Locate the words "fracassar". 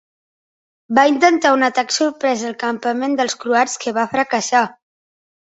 4.15-4.65